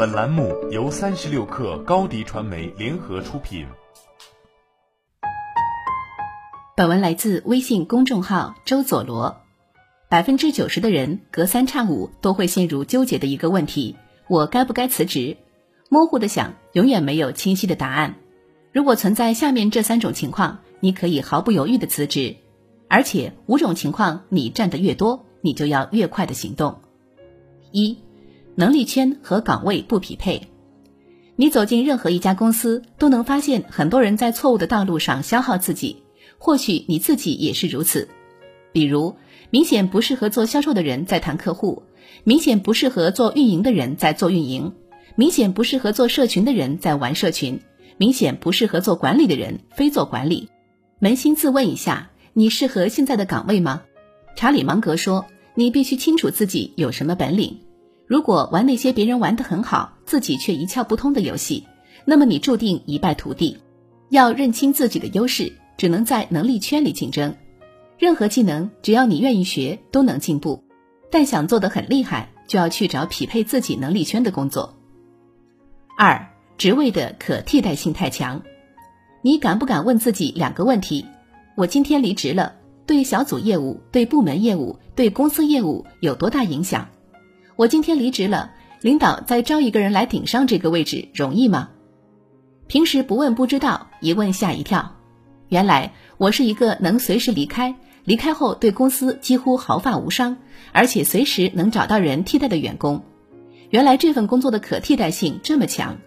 [0.00, 3.66] 本栏目由三十六氪高低传媒联合出品。
[6.74, 9.42] 本文来自微信公众号周佐罗。
[10.08, 13.94] 百分之九十的人隔三差五都会陷入纠结的一个问题：
[14.26, 15.36] 我该不该辞职？
[15.90, 18.14] 模糊的想，永远没有清晰的答案。
[18.72, 22.36] 如果存在下面这三种情况，你可以毫不犹豫的辞职。
[22.88, 26.80] 而且五种情况你占的越多，你就要越快的行动。
[27.70, 27.98] 一，
[28.60, 30.42] 能力圈和岗位不匹配。
[31.34, 36.02] 你走进任何一家公司，都能发现很多人在错误的道路上消耗自己。
[36.36, 38.08] 或许你自己也是如此。
[38.70, 39.16] 比如，
[39.48, 41.84] 明显不适合做销售的人在谈客户，
[42.22, 44.74] 明显不适合做运营的人在做运营，
[45.16, 47.60] 明显不适合做社群的人在玩社群，
[47.96, 50.50] 明显不适合做管理的人非做管理。
[51.00, 52.10] 扪心自问一下。
[52.32, 53.82] 你适合现在的岗位吗？
[54.36, 57.58] 查理芒格说：“你必须清楚自己有什么本领。
[58.10, 61.64] 如果玩那些别人玩得很好，自己却一窍不通的游戏，
[62.04, 63.56] 那么你注定一败涂地。
[64.08, 67.32] 要认清自己的优势，只能在能力圈里竞争。
[68.00, 70.64] 任何技能，只要你愿意学，都能进步。
[71.08, 74.74] 但想做得很厉害，就要去找匹配自己能力圈的工作。
[75.96, 76.26] 二，
[76.58, 78.42] 职位的可替代性太强。
[79.22, 81.06] 你敢不敢问自己两个问题？
[81.56, 82.54] 我今天离职了，
[82.86, 86.88] 对小组业务、对部门业务、对公司业务有多大影响？
[87.60, 91.68] 我今天离职了，领导再招一个人来顶上这个位置容易吗？
[92.68, 94.96] 平时不问不知道，一问吓一跳。
[95.50, 100.38] 原来我是一个能随时离开，离开后对公司几乎毫发无伤，
[100.72, 103.04] 而且随时能找到人替代的员工。
[103.68, 105.98] 原来这份工作的可替代性这么强。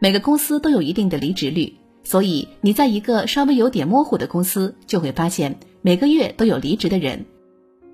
[0.00, 1.76] 每个公司都有一定的离职率。
[2.02, 7.24] 所以你在一个稍微有点模糊的公司，就会发现每个月都有离职的人，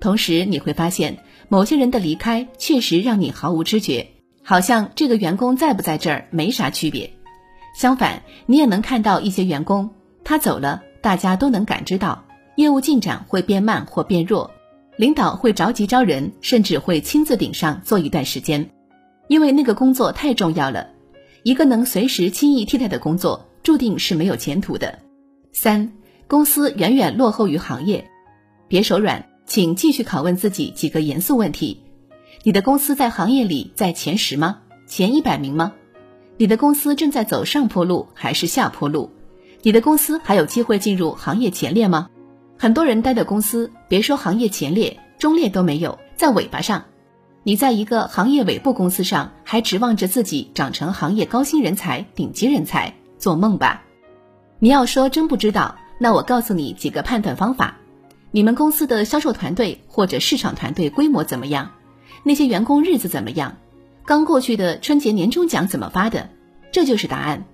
[0.07, 1.17] 同时你会发现
[1.49, 4.07] 某些人的离开确实让你毫无知觉，
[4.41, 7.11] 好像这个员工在不在这儿没啥区别。
[7.75, 9.89] 相反，你也能看到一些员工
[10.23, 12.23] 他走了，大家都能感知到
[12.55, 14.49] 业务进展会变慢或变弱，
[14.95, 18.69] 领导会着急招人，甚至会亲自顶上做一段时间，
[19.27, 20.87] 因为那个工作太重要了，
[21.43, 23.45] 一个能随时轻易替代的工作。
[23.61, 24.99] 注定是没有前途的。
[25.51, 25.91] 三，
[26.29, 28.09] 公司远远落后于行业，
[28.69, 31.81] 别手软，请继续拷问自己几个严肃问题：
[32.43, 34.59] 你的公司在行业里在前十吗？
[34.85, 35.71] 前一百名吗？
[36.35, 39.09] 你的公司正在走上坡路还是下坡路？
[39.61, 42.09] 你的公司还有机会进入行业前列吗？
[42.57, 46.83] 很多人待的公司，别说行业前列，中列都没有，在尾巴上。
[47.43, 52.93] 你在一个行业尾部公司上，还指望着自己长成行业高薪人才、顶级人才？
[53.17, 53.83] 做梦吧！
[54.59, 57.77] 你要说真不知道，那我告诉你几个判断方法。
[58.37, 61.71] 你们公司的销售团队或者市场团队规模怎么样？
[62.21, 63.57] 那些员工日子怎么样？
[64.05, 66.29] 刚过去的春节年终奖怎么发的？
[66.71, 67.45] 这就是答案。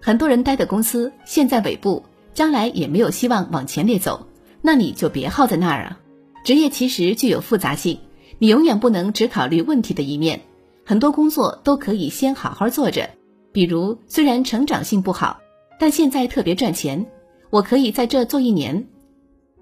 [0.00, 4.26] 很多人待的公司现在尾部，将来也没有希望往前列走，
[4.62, 6.00] 那你就别耗在那儿啊。
[6.46, 7.98] 职业其实具有复杂性，
[8.38, 10.40] 你永远不能只考虑问题的一面，
[10.86, 13.10] 很多工作都可以先好好做着。
[13.52, 15.40] 比如，虽然成长性不好，
[15.78, 17.04] 但现在特别赚钱，
[17.50, 18.86] 我可以在这做一年，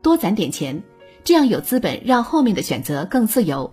[0.03, 0.83] 多攒点钱，
[1.25, 3.73] 这样有资本让后面的选择更自由。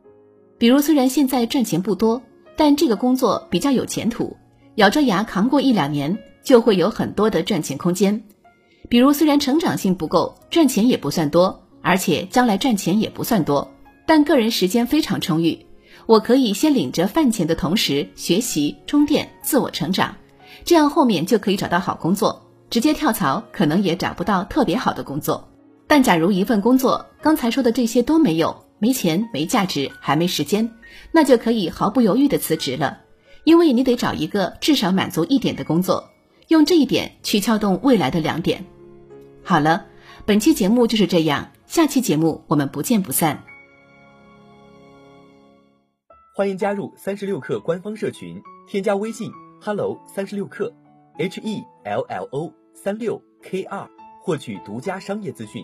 [0.58, 2.22] 比如，虽然现在赚钱不多，
[2.56, 4.36] 但这个工作比较有前途，
[4.76, 8.24] 咬着牙扛过一两年，就会有很多的赚钱空间。
[8.90, 13.72] 比如，虽然成长性不够，赚钱也不算多，而且将来赚钱也不算多，
[14.06, 15.66] 但个人时间非常充裕。
[16.06, 20.16] 我可以先领着饭钱的同时学习、充电、自我成长，
[20.64, 22.44] 这样后面就可以找到好工作。
[22.70, 25.50] 直接跳槽可能也找不到特别好的工作。
[25.88, 30.70] 但假如一份工作刚才说的这些都没有，没钱、没价值，还没时间，
[31.12, 33.00] 那就可以毫不犹豫的辞职了。
[33.46, 36.09] 因为你得找一个至少满足一点的工作，
[36.50, 38.66] 用这一点去撬动未来的两点。
[39.42, 39.86] 好了，
[40.26, 43.46] 本期节目就是这样，下期节目我们不见不散。
[46.36, 50.73] 欢迎加入三十六课官方社群，添加微信 hello 三十六课
[51.17, 53.90] ，h e l l o 三六 k 二，
[54.22, 55.64] 获取独家商业资讯，